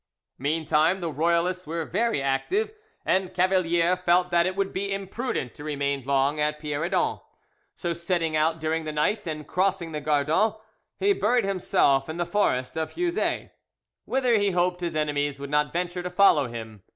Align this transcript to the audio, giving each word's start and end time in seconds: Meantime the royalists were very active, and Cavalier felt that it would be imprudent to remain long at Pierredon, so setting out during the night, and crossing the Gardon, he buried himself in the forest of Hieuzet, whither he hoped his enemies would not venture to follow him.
Meantime 0.39 0.99
the 0.99 1.11
royalists 1.11 1.67
were 1.67 1.85
very 1.85 2.23
active, 2.23 2.73
and 3.05 3.35
Cavalier 3.35 3.95
felt 3.95 4.31
that 4.31 4.47
it 4.47 4.55
would 4.55 4.73
be 4.73 4.91
imprudent 4.91 5.53
to 5.53 5.63
remain 5.63 6.03
long 6.05 6.39
at 6.39 6.57
Pierredon, 6.59 7.19
so 7.75 7.93
setting 7.93 8.35
out 8.35 8.59
during 8.59 8.83
the 8.85 8.91
night, 8.91 9.27
and 9.27 9.45
crossing 9.45 9.91
the 9.91 10.01
Gardon, 10.01 10.55
he 10.97 11.13
buried 11.13 11.45
himself 11.45 12.09
in 12.09 12.17
the 12.17 12.25
forest 12.25 12.75
of 12.75 12.93
Hieuzet, 12.93 13.51
whither 14.05 14.39
he 14.39 14.49
hoped 14.49 14.81
his 14.81 14.95
enemies 14.95 15.39
would 15.39 15.51
not 15.51 15.71
venture 15.71 16.01
to 16.01 16.09
follow 16.09 16.47
him. 16.47 16.81